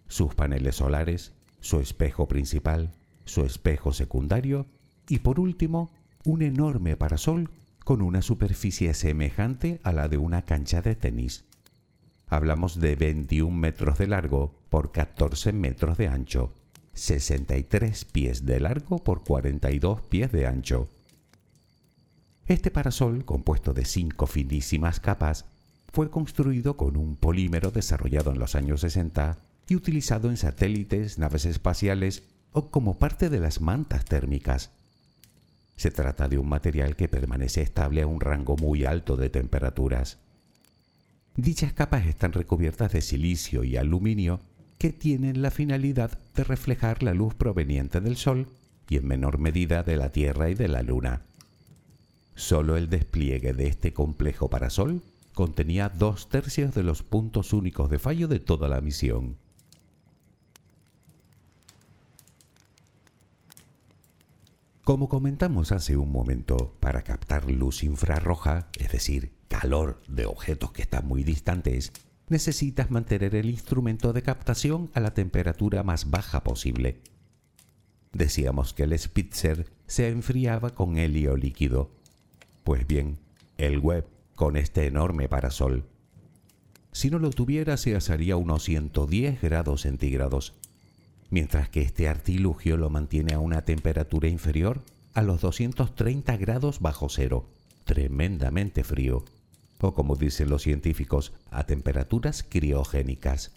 Sus 0.07 0.35
paneles 0.35 0.75
solares, 0.75 1.33
su 1.59 1.79
espejo 1.79 2.27
principal, 2.27 2.91
su 3.25 3.43
espejo 3.43 3.93
secundario 3.93 4.67
y 5.09 5.19
por 5.19 5.39
último 5.39 5.91
un 6.23 6.43
enorme 6.43 6.95
parasol 6.95 7.49
con 7.83 8.03
una 8.03 8.21
superficie 8.21 8.93
semejante 8.93 9.79
a 9.83 9.91
la 9.91 10.07
de 10.07 10.17
una 10.17 10.43
cancha 10.43 10.83
de 10.83 10.95
tenis. 10.95 11.45
Hablamos 12.27 12.79
de 12.79 12.95
21 12.95 13.57
metros 13.57 13.97
de 13.97 14.05
largo 14.05 14.53
por 14.69 14.91
14 14.91 15.51
metros 15.53 15.97
de 15.97 16.09
ancho, 16.09 16.53
63 16.97 18.05
pies 18.05 18.45
de 18.45 18.59
largo 18.59 19.03
por 19.03 19.23
42 19.23 20.01
pies 20.01 20.31
de 20.31 20.47
ancho. 20.47 20.89
Este 22.47 22.71
parasol, 22.71 23.25
compuesto 23.25 23.73
de 23.73 23.85
cinco 23.85 24.25
finísimas 24.25 24.99
capas, 24.99 25.45
fue 25.91 26.09
construido 26.09 26.77
con 26.77 26.97
un 26.97 27.15
polímero 27.15 27.71
desarrollado 27.71 28.31
en 28.31 28.39
los 28.39 28.55
años 28.55 28.81
60 28.81 29.37
y 29.69 29.75
utilizado 29.75 30.29
en 30.29 30.37
satélites, 30.37 31.17
naves 31.17 31.45
espaciales 31.45 32.23
o 32.51 32.69
como 32.69 32.97
parte 32.97 33.29
de 33.29 33.39
las 33.39 33.61
mantas 33.61 34.05
térmicas. 34.05 34.71
Se 35.75 35.91
trata 35.91 36.27
de 36.27 36.37
un 36.37 36.49
material 36.49 36.95
que 36.95 37.07
permanece 37.07 37.61
estable 37.61 38.01
a 38.01 38.07
un 38.07 38.19
rango 38.19 38.55
muy 38.55 38.85
alto 38.85 39.15
de 39.15 39.29
temperaturas. 39.29 40.17
Dichas 41.35 41.73
capas 41.73 42.07
están 42.07 42.33
recubiertas 42.33 42.93
de 42.93 43.01
silicio 43.01 43.63
y 43.63 43.77
aluminio 43.77 44.39
que 44.77 44.91
tienen 44.91 45.41
la 45.41 45.51
finalidad 45.51 46.19
de 46.35 46.43
reflejar 46.43 47.03
la 47.03 47.13
luz 47.13 47.33
proveniente 47.33 47.99
del 48.01 48.17
Sol 48.17 48.47
y 48.89 48.97
en 48.97 49.07
menor 49.07 49.37
medida 49.39 49.83
de 49.83 49.97
la 49.97 50.11
Tierra 50.11 50.49
y 50.49 50.55
de 50.55 50.67
la 50.67 50.83
Luna. 50.83 51.23
Solo 52.35 52.77
el 52.77 52.89
despliegue 52.89 53.53
de 53.53 53.67
este 53.67 53.93
complejo 53.93 54.49
parasol 54.49 55.01
contenía 55.33 55.89
dos 55.89 56.29
tercios 56.29 56.73
de 56.73 56.83
los 56.83 57.03
puntos 57.03 57.53
únicos 57.53 57.89
de 57.89 57.99
fallo 57.99 58.27
de 58.27 58.39
toda 58.39 58.67
la 58.67 58.81
misión. 58.81 59.37
Como 64.83 65.09
comentamos 65.09 65.73
hace 65.73 65.97
un 65.97 66.11
momento, 66.11 66.73
para 66.79 67.01
captar 67.01 67.51
luz 67.51 67.83
infrarroja, 67.83 68.69
es 68.79 68.89
decir, 68.91 69.33
calor 69.49 70.01
de 70.07 70.25
objetos 70.25 70.71
que 70.71 70.81
están 70.81 71.05
muy 71.07 71.23
distantes, 71.23 71.91
necesitas 72.27 72.91
mantener 72.91 73.35
el 73.35 73.49
instrumento 73.49 74.13
de 74.13 74.21
captación 74.21 74.89
a 74.93 74.99
la 74.99 75.13
temperatura 75.13 75.83
más 75.83 76.09
baja 76.09 76.43
posible. 76.43 77.01
Decíamos 78.13 78.73
que 78.73 78.83
el 78.83 78.97
Spitzer 78.97 79.67
se 79.85 80.09
enfriaba 80.09 80.71
con 80.71 80.97
helio 80.97 81.35
líquido. 81.35 81.91
Pues 82.63 82.85
bien, 82.87 83.17
el 83.57 83.79
Webb 83.79 84.05
con 84.35 84.57
este 84.57 84.85
enorme 84.85 85.29
parasol. 85.29 85.85
Si 86.91 87.09
no 87.09 87.19
lo 87.19 87.29
tuviera 87.29 87.77
se 87.77 87.95
asaría 87.95 88.37
unos 88.37 88.63
110 88.63 89.41
grados 89.41 89.81
centígrados 89.81 90.53
mientras 91.29 91.69
que 91.69 91.81
este 91.81 92.07
artilugio 92.07 92.77
lo 92.77 92.89
mantiene 92.89 93.33
a 93.33 93.39
una 93.39 93.63
temperatura 93.63 94.27
inferior 94.27 94.81
a 95.13 95.21
los 95.21 95.41
230 95.41 96.37
grados 96.37 96.79
bajo 96.79 97.09
cero, 97.09 97.49
tremendamente 97.85 98.83
frío, 98.83 99.25
o 99.79 99.93
como 99.93 100.15
dicen 100.15 100.49
los 100.49 100.63
científicos, 100.63 101.33
a 101.51 101.65
temperaturas 101.65 102.43
criogénicas. 102.47 103.51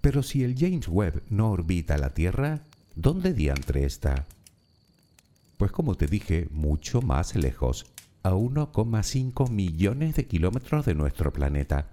Pero 0.00 0.22
si 0.22 0.42
el 0.42 0.56
James 0.58 0.88
Webb 0.88 1.22
no 1.30 1.50
orbita 1.50 1.96
la 1.96 2.12
Tierra, 2.12 2.62
¿dónde 2.96 3.32
diantre 3.32 3.84
está? 3.84 4.26
Pues 5.56 5.70
como 5.70 5.94
te 5.94 6.08
dije, 6.08 6.48
mucho 6.50 7.02
más 7.02 7.36
lejos, 7.36 7.86
a 8.24 8.32
1,5 8.32 9.48
millones 9.48 10.16
de 10.16 10.26
kilómetros 10.26 10.84
de 10.86 10.94
nuestro 10.94 11.32
planeta. 11.32 11.88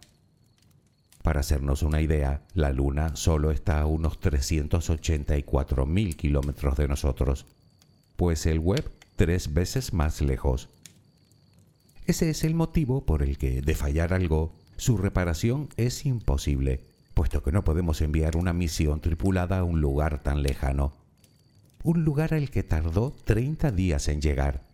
Para 1.21 1.41
hacernos 1.41 1.83
una 1.83 2.01
idea, 2.01 2.41
la 2.55 2.71
Luna 2.71 3.15
solo 3.15 3.51
está 3.51 3.79
a 3.79 3.85
unos 3.85 4.19
384.000 4.19 6.15
kilómetros 6.15 6.77
de 6.77 6.87
nosotros, 6.87 7.45
pues 8.19 8.45
el 8.47 8.59
Webb 8.59 8.83
tres 9.15 9.53
veces 9.53 9.93
más 9.93 10.19
lejos. 10.19 10.67
Ese 12.05 12.29
es 12.29 12.43
el 12.43 12.53
motivo 12.53 13.05
por 13.05 13.23
el 13.23 13.37
que, 13.37 13.61
de 13.61 13.75
fallar 13.75 14.11
algo, 14.13 14.51
su 14.75 14.97
reparación 14.97 15.69
es 15.77 16.05
imposible, 16.05 16.83
puesto 17.13 17.41
que 17.41 17.53
no 17.53 17.63
podemos 17.63 18.01
enviar 18.01 18.35
una 18.35 18.51
misión 18.51 18.99
tripulada 18.99 19.59
a 19.59 19.63
un 19.63 19.79
lugar 19.79 20.21
tan 20.21 20.43
lejano. 20.43 20.91
Un 21.81 22.03
lugar 22.03 22.33
al 22.33 22.49
que 22.49 22.61
tardó 22.61 23.15
30 23.23 23.71
días 23.71 24.09
en 24.09 24.19
llegar, 24.19 24.65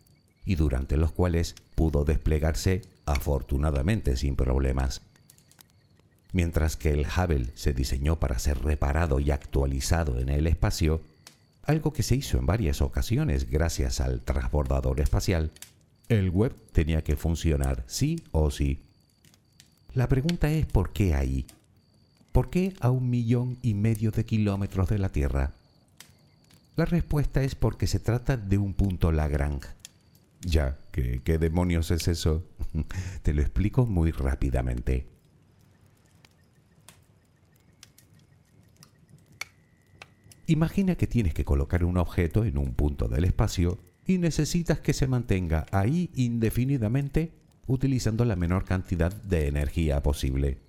y 0.44 0.56
durante 0.56 0.98
los 0.98 1.12
cuales 1.12 1.54
pudo 1.76 2.04
desplegarse 2.04 2.82
afortunadamente 3.06 4.16
sin 4.16 4.36
problemas. 4.36 5.04
Mientras 6.32 6.78
que 6.78 6.90
el 6.90 7.06
Hubble 7.06 7.52
se 7.54 7.74
diseñó 7.74 8.20
para 8.20 8.40
ser 8.40 8.64
reparado 8.64 9.20
y 9.20 9.30
actualizado 9.30 10.20
en 10.20 10.30
el 10.30 10.48
espacio, 10.48 11.04
algo 11.66 11.94
que 11.94 12.04
se 12.04 12.16
hizo 12.16 12.38
en 12.38 12.46
varias 12.46 12.82
ocasiones 12.82 13.50
gracias 13.50 14.02
al 14.02 14.22
transbordador 14.22 15.00
espacial, 15.00 15.52
el 16.10 16.30
web 16.30 16.56
tenía 16.72 17.04
que 17.04 17.16
funcionar 17.16 17.84
sí 17.88 18.24
o 18.32 18.52
sí. 18.52 18.82
La 19.94 20.08
pregunta 20.08 20.52
es 20.52 20.66
¿por 20.66 20.92
qué 20.92 21.16
ahí? 21.16 21.46
¿Por 22.32 22.50
qué 22.50 22.74
a 22.82 22.92
un 22.92 23.10
millón 23.10 23.58
y 23.62 23.74
medio 23.74 24.12
de 24.12 24.26
kilómetros 24.26 24.90
de 24.90 25.00
la 25.00 25.10
Tierra? 25.10 25.54
La 26.76 26.86
respuesta 26.86 27.42
es 27.44 27.56
porque 27.56 27.88
se 27.88 28.00
trata 28.00 28.36
de 28.36 28.58
un 28.58 28.74
punto 28.74 29.12
Lagrange. 29.12 29.70
Ya, 30.42 30.78
¿qué, 30.92 31.22
qué 31.24 31.38
demonios 31.38 31.92
es 31.92 32.08
eso? 32.08 32.44
Te 33.24 33.34
lo 33.34 33.42
explico 33.42 33.86
muy 33.86 34.12
rápidamente. 34.12 35.15
Imagina 40.48 40.96
que 40.96 41.08
tienes 41.08 41.34
que 41.34 41.46
colocar 41.46 41.84
un 41.84 41.98
objeto 41.98 42.46
en 42.46 42.58
un 42.58 42.74
punto 42.74 43.08
del 43.08 43.26
espacio 43.26 43.80
y 44.06 44.20
necesitas 44.20 44.80
que 44.80 44.94
se 44.94 45.08
mantenga 45.08 45.66
ahí 45.72 46.12
indefinidamente 46.14 47.32
utilizando 47.66 48.26
la 48.26 48.36
menor 48.36 48.64
cantidad 48.64 49.12
de 49.12 49.48
energía 49.48 50.04
posible. 50.04 50.60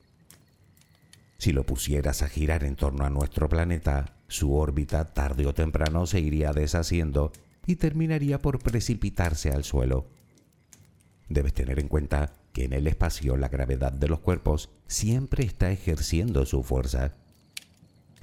Si 1.37 1.53
lo 1.53 1.67
pusieras 1.67 2.23
a 2.23 2.29
girar 2.29 2.65
en 2.65 2.77
torno 2.77 3.05
a 3.05 3.11
nuestro 3.11 3.51
planeta, 3.51 4.17
su 4.29 4.55
órbita 4.55 5.13
tarde 5.13 5.47
o 5.47 5.53
temprano 5.53 6.07
se 6.07 6.21
iría 6.21 6.53
deshaciendo 6.53 7.33
y 7.67 7.77
terminaría 7.77 8.41
por 8.41 8.59
precipitarse 8.61 9.51
al 9.51 9.65
suelo. 9.65 10.07
Debes 11.29 11.53
tener 11.53 11.79
en 11.79 11.89
cuenta 11.89 12.33
que 12.55 12.65
en 12.65 12.73
el 12.73 12.87
espacio 12.87 13.37
la 13.37 13.49
gravedad 13.49 13.93
de 13.93 14.09
los 14.09 14.21
cuerpos 14.21 14.71
siempre 14.87 15.45
está 15.45 15.71
ejerciendo 15.71 16.47
su 16.47 16.63
fuerza 16.63 17.13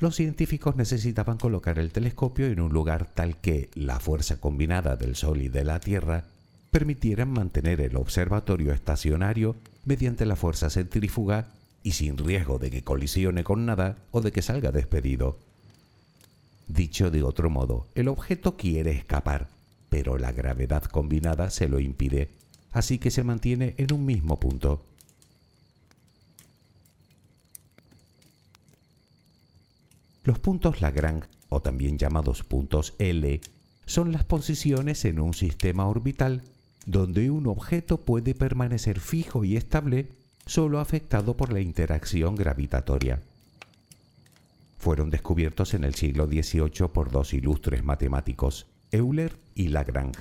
los 0.03 0.17
científicos 0.17 0.75
necesitaban 0.75 1.37
colocar 1.37 1.79
el 1.79 1.93
telescopio 1.93 2.47
en 2.47 2.59
un 2.59 2.73
lugar 2.73 3.05
tal 3.15 3.37
que 3.37 3.69
la 3.73 4.01
fuerza 4.01 4.35
combinada 4.35 4.97
del 4.97 5.15
Sol 5.15 5.41
y 5.41 5.47
de 5.47 5.63
la 5.63 5.79
Tierra 5.79 6.25
permitieran 6.71 7.31
mantener 7.31 7.79
el 7.79 7.95
observatorio 7.95 8.73
estacionario 8.73 9.55
mediante 9.85 10.25
la 10.25 10.35
fuerza 10.35 10.69
centrífuga 10.69 11.47
y 11.83 11.93
sin 11.93 12.17
riesgo 12.17 12.59
de 12.59 12.69
que 12.69 12.83
colisione 12.83 13.45
con 13.45 13.65
nada 13.65 13.95
o 14.11 14.19
de 14.19 14.33
que 14.33 14.41
salga 14.41 14.73
despedido. 14.73 15.39
Dicho 16.67 17.09
de 17.09 17.23
otro 17.23 17.49
modo, 17.49 17.87
el 17.95 18.09
objeto 18.09 18.57
quiere 18.57 18.91
escapar, 18.91 19.47
pero 19.87 20.17
la 20.17 20.33
gravedad 20.33 20.83
combinada 20.83 21.49
se 21.49 21.69
lo 21.69 21.79
impide, 21.79 22.27
así 22.73 22.99
que 22.99 23.09
se 23.09 23.23
mantiene 23.23 23.73
en 23.77 23.93
un 23.93 24.05
mismo 24.05 24.37
punto. 24.37 24.83
Los 30.23 30.39
puntos 30.39 30.81
Lagrange, 30.81 31.27
o 31.49 31.61
también 31.61 31.97
llamados 31.97 32.43
puntos 32.43 32.93
L, 32.97 33.41
son 33.85 34.11
las 34.11 34.23
posiciones 34.23 35.03
en 35.05 35.19
un 35.19 35.33
sistema 35.33 35.85
orbital 35.87 36.43
donde 36.85 37.29
un 37.29 37.47
objeto 37.47 38.01
puede 38.01 38.33
permanecer 38.33 38.99
fijo 38.99 39.43
y 39.43 39.57
estable 39.57 40.07
solo 40.45 40.79
afectado 40.79 41.35
por 41.35 41.51
la 41.51 41.61
interacción 41.61 42.35
gravitatoria. 42.35 43.21
Fueron 44.77 45.09
descubiertos 45.09 45.73
en 45.73 45.83
el 45.85 45.95
siglo 45.95 46.27
XVIII 46.27 46.89
por 46.93 47.09
dos 47.11 47.33
ilustres 47.33 47.83
matemáticos, 47.83 48.67
Euler 48.91 49.37
y 49.55 49.69
Lagrange. 49.69 50.19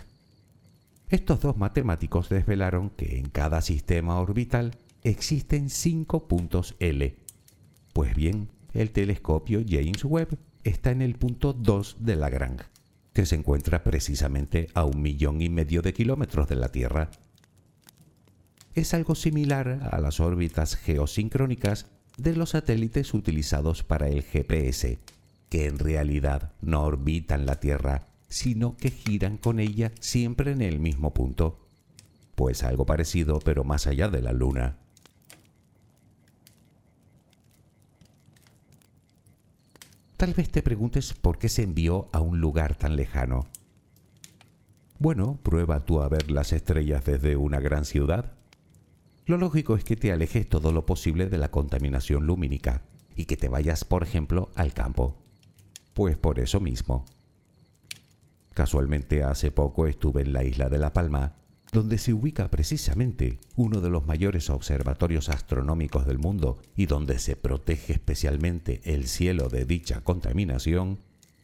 Estos 1.08 1.40
dos 1.40 1.56
matemáticos 1.56 2.28
desvelaron 2.28 2.90
que 2.90 3.18
en 3.18 3.28
cada 3.28 3.60
sistema 3.60 4.18
orbital 4.18 4.76
existen 5.02 5.68
cinco 5.68 6.26
puntos 6.28 6.74
L. 6.78 7.16
Pues 7.92 8.14
bien, 8.14 8.48
el 8.74 8.90
telescopio 8.90 9.62
James 9.66 10.04
Webb 10.04 10.38
está 10.64 10.90
en 10.90 11.02
el 11.02 11.16
punto 11.16 11.52
2 11.52 11.96
de 12.00 12.16
Lagrange, 12.16 12.64
que 13.12 13.26
se 13.26 13.36
encuentra 13.36 13.82
precisamente 13.82 14.68
a 14.74 14.84
un 14.84 15.02
millón 15.02 15.40
y 15.42 15.48
medio 15.48 15.82
de 15.82 15.92
kilómetros 15.92 16.48
de 16.48 16.56
la 16.56 16.70
Tierra. 16.70 17.10
Es 18.74 18.94
algo 18.94 19.14
similar 19.14 19.88
a 19.90 20.00
las 20.00 20.20
órbitas 20.20 20.76
geosincrónicas 20.76 21.86
de 22.16 22.34
los 22.34 22.50
satélites 22.50 23.12
utilizados 23.12 23.82
para 23.82 24.08
el 24.08 24.22
GPS, 24.22 24.98
que 25.50 25.66
en 25.66 25.78
realidad 25.78 26.52
no 26.62 26.82
orbitan 26.82 27.44
la 27.44 27.60
Tierra, 27.60 28.06
sino 28.28 28.76
que 28.76 28.90
giran 28.90 29.36
con 29.36 29.60
ella 29.60 29.92
siempre 30.00 30.52
en 30.52 30.62
el 30.62 30.80
mismo 30.80 31.12
punto. 31.12 31.58
Pues 32.34 32.62
algo 32.62 32.86
parecido, 32.86 33.40
pero 33.40 33.62
más 33.62 33.86
allá 33.86 34.08
de 34.08 34.22
la 34.22 34.32
Luna. 34.32 34.78
Tal 40.22 40.34
vez 40.34 40.50
te 40.50 40.62
preguntes 40.62 41.14
por 41.14 41.36
qué 41.36 41.48
se 41.48 41.64
envió 41.64 42.08
a 42.12 42.20
un 42.20 42.40
lugar 42.40 42.76
tan 42.76 42.94
lejano. 42.94 43.48
Bueno, 45.00 45.40
prueba 45.42 45.80
tú 45.80 46.00
a 46.00 46.08
ver 46.08 46.30
las 46.30 46.52
estrellas 46.52 47.04
desde 47.04 47.34
una 47.34 47.58
gran 47.58 47.84
ciudad. 47.84 48.34
Lo 49.26 49.36
lógico 49.36 49.74
es 49.74 49.82
que 49.82 49.96
te 49.96 50.12
alejes 50.12 50.48
todo 50.48 50.70
lo 50.70 50.86
posible 50.86 51.28
de 51.28 51.38
la 51.38 51.50
contaminación 51.50 52.24
lumínica 52.24 52.82
y 53.16 53.24
que 53.24 53.36
te 53.36 53.48
vayas, 53.48 53.84
por 53.84 54.04
ejemplo, 54.04 54.52
al 54.54 54.72
campo. 54.72 55.16
Pues 55.92 56.16
por 56.16 56.38
eso 56.38 56.60
mismo. 56.60 57.04
Casualmente 58.54 59.24
hace 59.24 59.50
poco 59.50 59.88
estuve 59.88 60.22
en 60.22 60.32
la 60.32 60.44
isla 60.44 60.68
de 60.68 60.78
La 60.78 60.92
Palma, 60.92 61.34
donde 61.72 61.96
se 61.96 62.12
ubica 62.12 62.50
precisamente 62.50 63.38
uno 63.56 63.80
de 63.80 63.88
los 63.88 64.06
mayores 64.06 64.50
observatorios 64.50 65.30
astronómicos 65.30 66.06
del 66.06 66.18
mundo 66.18 66.60
y 66.76 66.84
donde 66.84 67.18
se 67.18 67.34
protege 67.34 67.94
especialmente 67.94 68.82
el 68.84 69.08
cielo 69.08 69.48
de 69.48 69.64
dicha 69.64 70.02
contaminación, 70.02 70.98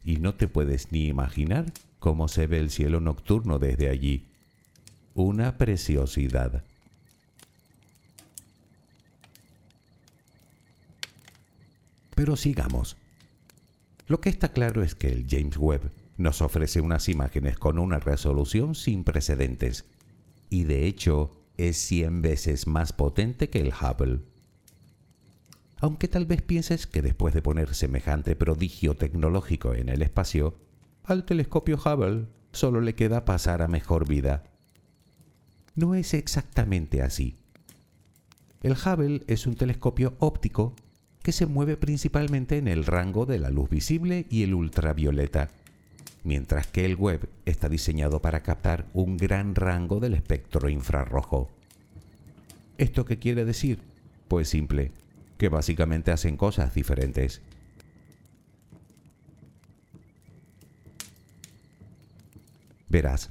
y 0.05 0.17
no 0.17 0.35
te 0.35 0.47
puedes 0.47 0.91
ni 0.91 1.07
imaginar 1.07 1.73
cómo 1.97 2.27
se 2.27 2.45
ve 2.45 2.59
el 2.59 2.69
cielo 2.69 3.01
nocturno 3.01 3.57
desde 3.57 3.89
allí. 3.89 4.27
Una 5.15 5.57
preciosidad. 5.57 6.63
Pero 12.13 12.35
sigamos. 12.35 12.97
Lo 14.07 14.21
que 14.21 14.29
está 14.29 14.49
claro 14.49 14.83
es 14.83 14.93
que 14.93 15.07
el 15.07 15.25
James 15.27 15.57
Webb 15.57 15.91
nos 16.17 16.41
ofrece 16.41 16.81
unas 16.81 17.09
imágenes 17.09 17.57
con 17.57 17.79
una 17.79 17.99
resolución 17.99 18.75
sin 18.75 19.03
precedentes 19.03 19.85
y 20.49 20.63
de 20.63 20.85
hecho 20.85 21.31
es 21.57 21.77
100 21.77 22.21
veces 22.21 22.67
más 22.67 22.93
potente 22.93 23.49
que 23.49 23.59
el 23.59 23.73
Hubble. 23.73 24.21
Aunque 25.81 26.07
tal 26.07 26.25
vez 26.25 26.41
pienses 26.41 26.87
que 26.87 27.01
después 27.01 27.33
de 27.33 27.41
poner 27.41 27.73
semejante 27.73 28.35
prodigio 28.35 28.95
tecnológico 28.95 29.73
en 29.73 29.89
el 29.89 30.01
espacio, 30.01 30.55
al 31.03 31.25
telescopio 31.25 31.77
Hubble 31.77 32.27
solo 32.51 32.81
le 32.81 32.95
queda 32.95 33.25
pasar 33.25 33.61
a 33.61 33.67
mejor 33.67 34.07
vida. 34.07 34.43
No 35.75 35.95
es 35.95 36.13
exactamente 36.13 37.01
así. 37.01 37.37
El 38.61 38.73
Hubble 38.73 39.23
es 39.27 39.47
un 39.47 39.55
telescopio 39.55 40.15
óptico 40.19 40.75
que 41.23 41.31
se 41.31 41.45
mueve 41.45 41.77
principalmente 41.77 42.57
en 42.57 42.67
el 42.67 42.85
rango 42.85 43.25
de 43.25 43.39
la 43.39 43.49
luz 43.49 43.69
visible 43.69 44.25
y 44.29 44.43
el 44.43 44.53
ultravioleta, 44.53 45.49
mientras 46.23 46.67
que 46.67 46.85
el 46.85 46.95
Webb 46.95 47.29
está 47.45 47.69
diseñado 47.69 48.21
para 48.21 48.41
captar 48.41 48.85
un 48.93 49.17
gran 49.17 49.55
rango 49.55 49.99
del 49.99 50.13
espectro 50.13 50.69
infrarrojo. 50.69 51.49
¿Esto 52.77 53.05
qué 53.05 53.19
quiere 53.19 53.45
decir? 53.45 53.79
Pues 54.27 54.49
simple, 54.49 54.91
que 55.37 55.49
básicamente 55.49 56.11
hacen 56.11 56.37
cosas 56.37 56.73
diferentes. 56.73 57.41
Verás, 62.89 63.29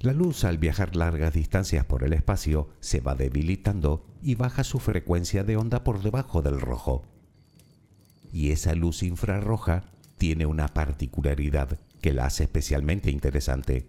la 0.00 0.12
luz 0.12 0.44
al 0.44 0.58
viajar 0.58 0.96
largas 0.96 1.32
distancias 1.32 1.84
por 1.84 2.04
el 2.04 2.12
espacio 2.12 2.68
se 2.80 3.00
va 3.00 3.14
debilitando 3.14 4.04
y 4.22 4.34
baja 4.34 4.64
su 4.64 4.78
frecuencia 4.78 5.44
de 5.44 5.56
onda 5.56 5.84
por 5.84 6.02
debajo 6.02 6.42
del 6.42 6.60
rojo. 6.60 7.04
Y 8.32 8.50
esa 8.50 8.74
luz 8.74 9.02
infrarroja 9.02 9.84
tiene 10.18 10.46
una 10.46 10.68
particularidad 10.68 11.78
que 12.00 12.12
la 12.12 12.26
hace 12.26 12.44
especialmente 12.44 13.10
interesante, 13.10 13.86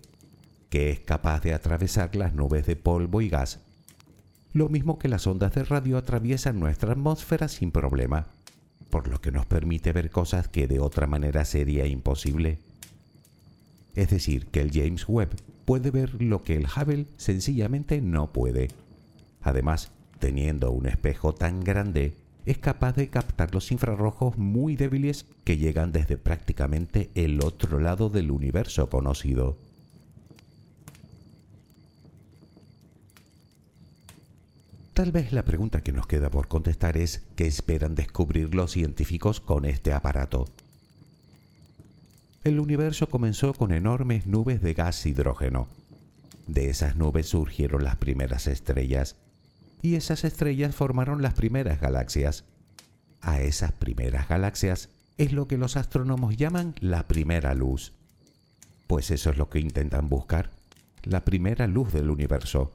que 0.69 0.91
es 0.91 0.99
capaz 0.99 1.41
de 1.41 1.53
atravesar 1.53 2.15
las 2.15 2.33
nubes 2.33 2.65
de 2.65 2.75
polvo 2.75 3.21
y 3.21 3.29
gas, 3.29 3.59
lo 4.53 4.69
mismo 4.69 4.97
que 4.97 5.07
las 5.07 5.27
ondas 5.27 5.53
de 5.53 5.63
radio 5.63 5.97
atraviesan 5.97 6.59
nuestra 6.59 6.93
atmósfera 6.93 7.47
sin 7.47 7.71
problema, 7.71 8.27
por 8.89 9.07
lo 9.07 9.21
que 9.21 9.31
nos 9.31 9.45
permite 9.45 9.91
ver 9.91 10.09
cosas 10.09 10.47
que 10.47 10.67
de 10.67 10.79
otra 10.79 11.07
manera 11.07 11.45
sería 11.45 11.85
imposible. 11.85 12.59
Es 13.95 14.09
decir, 14.09 14.47
que 14.47 14.61
el 14.61 14.71
James 14.71 15.07
Webb 15.07 15.35
puede 15.65 15.91
ver 15.91 16.21
lo 16.21 16.43
que 16.43 16.55
el 16.55 16.65
Hubble 16.65 17.07
sencillamente 17.17 18.01
no 18.01 18.31
puede. 18.31 18.69
Además, 19.41 19.91
teniendo 20.19 20.71
un 20.71 20.87
espejo 20.87 21.33
tan 21.33 21.63
grande, 21.63 22.15
es 22.47 22.57
capaz 22.57 22.95
de 22.95 23.09
captar 23.09 23.53
los 23.53 23.71
infrarrojos 23.71 24.37
muy 24.37 24.75
débiles 24.75 25.25
que 25.43 25.57
llegan 25.57 25.91
desde 25.91 26.17
prácticamente 26.17 27.11
el 27.13 27.43
otro 27.43 27.79
lado 27.79 28.09
del 28.09 28.31
universo 28.31 28.89
conocido. 28.89 29.57
Tal 34.93 35.11
vez 35.11 35.33
la 35.33 35.43
pregunta 35.43 35.81
que 35.81 35.91
nos 35.91 36.07
queda 36.07 36.31
por 36.31 36.47
contestar 36.47 36.97
es 36.97 37.21
¿qué 37.35 37.45
esperan 37.45 37.95
descubrir 37.95 38.55
los 38.55 38.71
científicos 38.71 39.41
con 39.41 39.65
este 39.65 39.93
aparato? 39.93 40.47
el 42.47 42.61
universo 42.61 43.09
comenzó 43.09 43.53
con 43.53 43.73
enormes 43.73 44.25
nubes 44.25 44.61
de 44.61 44.73
gas 44.73 45.05
hidrógeno. 45.05 45.67
De 46.47 46.69
esas 46.69 46.95
nubes 46.95 47.27
surgieron 47.27 47.83
las 47.83 47.97
primeras 47.97 48.47
estrellas, 48.47 49.17
y 49.81 49.95
esas 49.95 50.23
estrellas 50.23 50.75
formaron 50.75 51.21
las 51.21 51.33
primeras 51.33 51.79
galaxias. 51.79 52.45
A 53.21 53.41
esas 53.41 53.71
primeras 53.71 54.27
galaxias 54.27 54.89
es 55.17 55.33
lo 55.33 55.47
que 55.47 55.57
los 55.57 55.77
astrónomos 55.77 56.37
llaman 56.37 56.75
la 56.79 57.07
primera 57.07 57.53
luz. 57.53 57.93
Pues 58.87 59.11
eso 59.11 59.31
es 59.31 59.37
lo 59.37 59.49
que 59.49 59.59
intentan 59.59 60.09
buscar, 60.09 60.51
la 61.03 61.25
primera 61.25 61.67
luz 61.67 61.91
del 61.91 62.09
universo, 62.09 62.71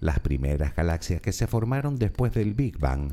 las 0.00 0.20
primeras 0.20 0.74
galaxias 0.74 1.20
que 1.20 1.32
se 1.32 1.46
formaron 1.46 1.96
después 1.96 2.32
del 2.32 2.54
Big 2.54 2.78
Bang. 2.78 3.12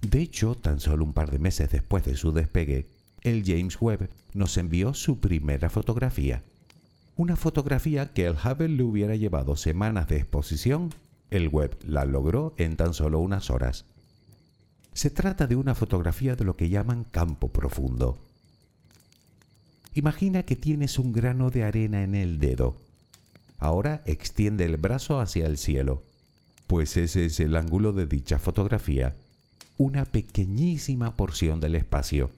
De 0.00 0.20
hecho, 0.20 0.54
tan 0.54 0.80
solo 0.80 1.04
un 1.04 1.12
par 1.12 1.30
de 1.30 1.38
meses 1.38 1.70
después 1.70 2.04
de 2.04 2.16
su 2.16 2.32
despegue, 2.32 2.86
el 3.22 3.44
James 3.44 3.80
Webb 3.80 4.10
nos 4.32 4.56
envió 4.56 4.94
su 4.94 5.20
primera 5.20 5.70
fotografía. 5.70 6.42
Una 7.16 7.36
fotografía 7.36 8.12
que 8.12 8.26
el 8.26 8.36
Hubble 8.36 8.68
le 8.68 8.82
hubiera 8.84 9.16
llevado 9.16 9.56
semanas 9.56 10.06
de 10.08 10.18
exposición, 10.18 10.94
el 11.30 11.48
Webb 11.48 11.78
la 11.84 12.04
logró 12.04 12.54
en 12.56 12.76
tan 12.76 12.94
solo 12.94 13.20
unas 13.20 13.50
horas. 13.50 13.84
Se 14.92 15.10
trata 15.10 15.46
de 15.46 15.56
una 15.56 15.74
fotografía 15.74 16.36
de 16.36 16.44
lo 16.44 16.56
que 16.56 16.68
llaman 16.68 17.04
campo 17.04 17.48
profundo. 17.48 18.18
Imagina 19.94 20.42
que 20.44 20.56
tienes 20.56 20.98
un 20.98 21.12
grano 21.12 21.50
de 21.50 21.64
arena 21.64 22.02
en 22.02 22.14
el 22.14 22.38
dedo. 22.38 22.76
Ahora 23.58 24.02
extiende 24.06 24.64
el 24.64 24.76
brazo 24.76 25.20
hacia 25.20 25.46
el 25.46 25.58
cielo, 25.58 26.02
pues 26.66 26.96
ese 26.96 27.26
es 27.26 27.40
el 27.40 27.56
ángulo 27.56 27.92
de 27.92 28.06
dicha 28.06 28.38
fotografía, 28.38 29.16
una 29.76 30.04
pequeñísima 30.04 31.16
porción 31.16 31.60
del 31.60 31.74
espacio 31.74 32.30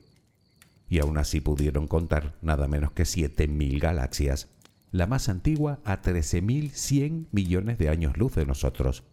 y 0.90 0.98
aún 0.98 1.16
así 1.16 1.40
pudieron 1.40 1.87
contar 1.87 2.35
nada 2.42 2.66
menos 2.66 2.90
que 2.90 3.05
7.000 3.05 3.81
galaxias, 3.81 4.48
la 4.92 5.07
más 5.07 5.29
antigua 5.29 5.81
a 5.85 6.03
13.100 6.03 7.26
millones 7.33 7.79
de 7.79 7.88
años 7.88 8.16
luz 8.16 8.35
de 8.35 8.46
nosotros. 8.46 9.05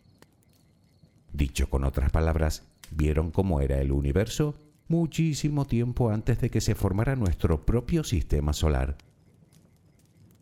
Dicho 1.34 1.70
con 1.70 1.84
otras 1.84 2.12
palabras, 2.12 2.64
vieron 2.92 3.32
cómo 3.32 3.62
era 3.62 3.80
el 3.80 3.92
universo 3.92 4.56
muchísimo 4.88 5.66
tiempo 5.66 6.10
antes 6.10 6.40
de 6.40 6.50
que 6.50 6.62
se 6.62 6.76
formara 6.76 7.16
nuestro 7.16 7.66
propio 7.66 8.04
sistema 8.04 8.54
solar. 8.54 8.98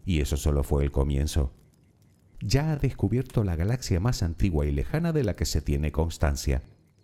Y 0.06 0.22
eso 0.22 0.38
solo 0.38 0.64
fue 0.64 0.84
el 0.84 0.92
comienzo. 0.92 1.52
Ya 2.40 2.72
ha 2.72 2.78
descubierto 2.78 3.44
la 3.44 3.56
galaxia 3.56 4.00
más 4.00 4.22
antigua 4.22 4.66
y 4.66 4.72
lejana 4.72 5.12
de 5.14 5.24
la 5.24 5.36
que 5.36 5.46
se 5.46 5.62
tiene 5.62 5.92
constancia, 5.92 6.62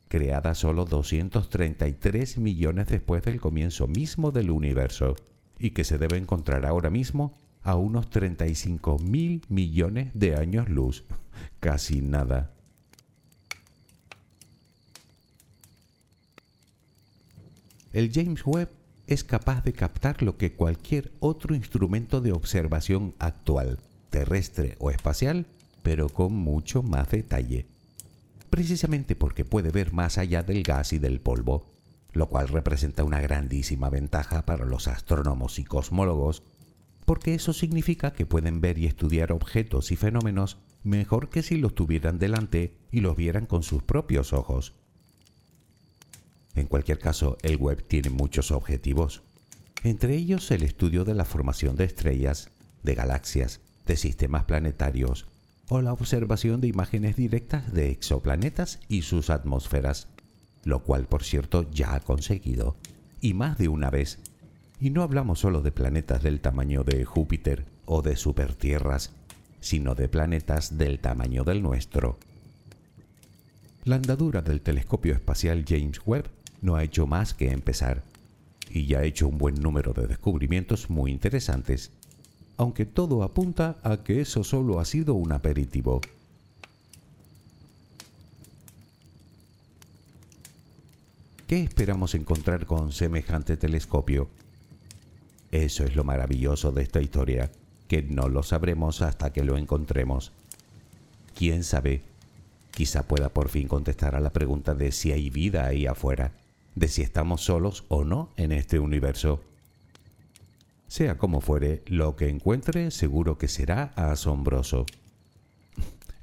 creada 0.08 0.54
solo 0.54 0.86
233 0.86 2.38
millones 2.38 2.88
después 2.88 3.24
del 3.24 3.42
comienzo 3.42 3.88
mismo 3.88 4.32
del 4.32 4.52
universo, 4.52 5.16
y 5.58 5.72
que 5.72 5.84
se 5.84 5.98
debe 5.98 6.18
encontrar 6.18 6.66
ahora 6.66 6.90
mismo 6.90 7.34
a 7.64 7.76
unos 7.76 8.10
35 8.10 9.00
mil 9.00 9.44
millones 9.50 10.12
de 10.14 10.36
años 10.36 10.70
luz. 10.70 11.04
Casi 11.60 12.02
nada. 12.02 12.52
El 17.94 18.12
James 18.14 18.46
Webb 18.46 18.70
es 19.08 19.24
capaz 19.24 19.64
de 19.64 19.74
captar 19.74 20.24
lo 20.24 20.38
que 20.38 20.54
cualquier 20.54 21.12
otro 21.20 21.56
instrumento 21.56 22.22
de 22.22 22.32
observación 22.32 23.14
actual, 23.20 23.80
terrestre 24.10 24.76
o 24.80 24.92
espacial, 24.92 25.46
pero 25.84 26.08
con 26.08 26.34
mucho 26.34 26.84
más 26.84 27.10
detalle 27.10 27.66
precisamente 28.52 29.16
porque 29.16 29.46
puede 29.46 29.72
ver 29.72 29.94
más 29.94 30.20
allá 30.20 30.44
del 30.44 30.62
gas 30.62 30.94
y 30.94 31.00
del 31.00 31.22
polvo, 31.22 31.66
lo 32.12 32.28
cual 32.28 32.50
representa 32.50 33.06
una 33.06 33.22
grandísima 33.22 33.90
ventaja 33.90 34.46
para 34.46 34.66
los 34.66 34.90
astrónomos 34.90 35.58
y 35.58 35.64
cosmólogos, 35.64 36.44
porque 37.12 37.34
eso 37.34 37.52
significa 37.52 38.14
que 38.14 38.26
pueden 38.26 38.62
ver 38.62 38.78
y 38.78 38.86
estudiar 38.86 39.34
objetos 39.34 39.92
y 39.92 39.98
fenómenos 39.98 40.60
mejor 40.82 41.30
que 41.30 41.44
si 41.44 41.58
los 41.58 41.76
tuvieran 41.76 42.20
delante 42.20 42.74
y 42.90 43.02
los 43.02 43.18
vieran 43.18 43.48
con 43.48 43.64
sus 43.64 43.84
propios 43.84 44.32
ojos. 44.32 44.76
En 46.56 46.68
cualquier 46.68 47.00
caso, 47.00 47.38
el 47.42 47.58
web 47.58 47.84
tiene 47.86 48.12
muchos 48.12 48.50
objetivos. 48.52 49.24
entre 49.84 50.16
ellos 50.16 50.50
el 50.52 50.64
estudio 50.64 51.04
de 51.04 51.14
la 51.14 51.26
formación 51.26 51.76
de 51.76 51.84
estrellas, 51.84 52.50
de 52.82 52.96
galaxias, 52.96 53.60
de 53.86 53.98
sistemas 53.98 54.46
planetarios 54.46 55.28
o 55.68 55.82
la 55.82 55.92
observación 55.92 56.62
de 56.62 56.68
imágenes 56.68 57.18
directas 57.18 57.74
de 57.74 57.92
exoplanetas 57.92 58.80
y 58.88 59.02
sus 59.02 59.30
atmósferas, 59.30 60.08
lo 60.64 60.82
cual 60.84 61.08
por 61.08 61.26
cierto 61.26 61.70
ya 61.72 61.94
ha 61.94 62.00
conseguido, 62.00 62.78
y 63.20 63.34
más 63.34 63.58
de 63.58 63.68
una 63.68 63.90
vez. 63.90 64.20
Y 64.82 64.90
no 64.90 65.04
hablamos 65.04 65.40
solo 65.40 65.62
de 65.62 65.72
planetas 65.72 66.24
del 66.24 66.42
tamaño 66.42 66.84
de 66.84 67.06
Júpiter 67.06 67.66
o 67.86 68.02
de 68.02 68.18
supertierras, 68.18 69.12
sino 69.62 69.96
de 69.96 70.10
planetas 70.10 70.78
del 70.78 71.00
tamaño 71.00 71.46
del 71.46 71.62
nuestro. 71.62 72.18
La 73.86 73.96
andadura 73.96 74.42
del 74.42 74.60
telescopio 74.60 75.14
espacial 75.14 75.64
James 75.66 76.02
Webb 76.06 76.26
no 76.62 76.76
ha 76.76 76.84
hecho 76.84 77.08
más 77.08 77.34
que 77.34 77.52
empezar, 77.52 78.04
y 78.70 78.88
ya 78.88 79.00
ha 79.00 79.04
hecho 79.04 79.28
un 79.28 79.38
buen 79.38 79.56
número 79.56 79.94
de 79.94 80.08
descubrimientos 80.08 80.90
muy 80.90 81.12
interesantes 81.12 81.92
aunque 82.62 82.86
todo 82.86 83.24
apunta 83.24 83.80
a 83.82 83.98
que 83.98 84.22
eso 84.22 84.44
solo 84.44 84.80
ha 84.80 84.86
sido 84.86 85.16
un 85.16 85.32
aperitivo. 85.32 86.00
¿Qué 91.48 91.64
esperamos 91.64 92.14
encontrar 92.14 92.68
con 92.68 92.92
semejante 92.92 93.58
telescopio? 93.58 94.30
Eso 95.52 95.84
es 95.84 95.96
lo 95.96 96.04
maravilloso 96.04 96.72
de 96.72 96.82
esta 96.82 97.02
historia, 97.02 97.52
que 97.90 98.02
no 98.02 98.30
lo 98.30 98.42
sabremos 98.42 99.02
hasta 99.02 99.34
que 99.34 99.44
lo 99.44 99.58
encontremos. 99.58 100.32
¿Quién 101.36 101.64
sabe? 101.64 102.04
Quizá 102.72 103.04
pueda 103.04 103.30
por 103.30 103.50
fin 103.50 103.68
contestar 103.68 104.16
a 104.16 104.22
la 104.22 104.32
pregunta 104.32 104.74
de 104.74 104.94
si 104.94 105.12
hay 105.12 105.30
vida 105.30 105.66
ahí 105.66 105.86
afuera, 105.86 106.32
de 106.76 106.88
si 106.88 107.02
estamos 107.02 107.42
solos 107.42 107.84
o 107.90 108.06
no 108.06 108.30
en 108.38 108.54
este 108.54 108.80
universo. 108.80 109.42
Sea 110.88 111.18
como 111.18 111.42
fuere, 111.42 111.84
lo 111.86 112.16
que 112.16 112.30
encuentre 112.30 112.92
seguro 112.92 113.38
que 113.38 113.48
será 113.48 113.94
asombroso. 113.96 114.86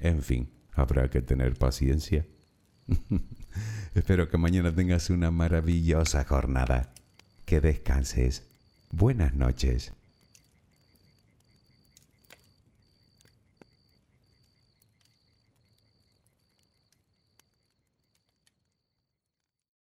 En 0.01 0.23
fin, 0.23 0.49
habrá 0.75 1.11
que 1.11 1.23
tener 1.23 1.57
paciencia. 1.57 2.25
Espero 3.95 4.29
que 4.29 4.39
mañana 4.39 4.73
tengas 4.73 5.11
una 5.11 5.33
maravillosa 5.33 6.25
jornada. 6.25 6.93
Que 7.45 7.61
descanses. 7.61 8.48
Buenas 8.91 9.35
noches. 9.35 9.93